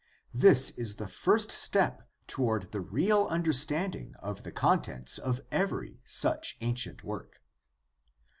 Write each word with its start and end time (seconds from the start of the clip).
This 0.33 0.71
is 0.79 0.95
the 0.95 1.07
first 1.07 1.51
step 1.51 2.09
toward 2.25 2.71
the 2.71 2.81
real 2.81 3.27
understanding 3.27 4.15
of 4.17 4.41
the 4.41 4.51
contents 4.51 5.19
of 5.19 5.41
every 5.51 6.01
such 6.05 6.57
ancient 6.59 7.03
work. 7.03 7.39